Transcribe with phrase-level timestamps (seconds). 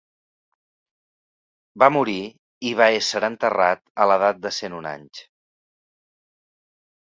[1.83, 2.33] Va morir i
[2.71, 5.25] hi va ésser enterrat a l'edat de cent un anys.